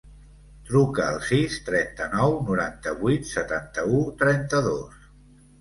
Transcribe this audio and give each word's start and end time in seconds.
Truca 0.69 1.03
al 1.07 1.19
sis, 1.27 1.57
trenta-nou, 1.67 2.33
noranta-vuit, 2.47 3.29
setanta-u, 3.35 4.03
trenta-dos. 4.23 4.99